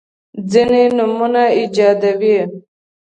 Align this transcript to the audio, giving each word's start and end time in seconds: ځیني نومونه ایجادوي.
ځیني 0.51 0.83
نومونه 0.97 1.43
ایجادوي. 1.59 2.37